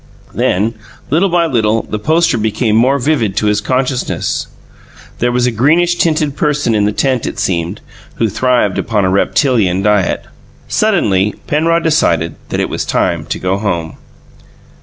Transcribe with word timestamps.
Then, 0.33 0.73
little 1.11 1.29
by 1.29 1.45
little, 1.45 1.83
the 1.83 1.99
poster 1.99 2.35
became 2.39 2.75
more 2.75 2.97
vivid 2.97 3.37
to 3.37 3.45
his 3.45 3.61
consciousness. 3.61 4.47
There 5.19 5.31
was 5.31 5.45
a 5.45 5.51
greenish 5.51 5.97
tinted 5.97 6.35
person 6.35 6.73
in 6.73 6.85
the 6.85 6.91
tent, 6.91 7.27
it 7.27 7.37
seemed, 7.37 7.81
who 8.15 8.27
thrived 8.27 8.79
upon 8.79 9.05
a 9.05 9.11
reptilian 9.11 9.83
diet. 9.83 10.25
Suddenly, 10.67 11.35
Penrod 11.45 11.83
decided 11.83 12.33
that 12.49 12.59
it 12.59 12.67
was 12.67 12.83
time 12.83 13.27
to 13.27 13.37
go 13.37 13.59
home. 13.59 13.97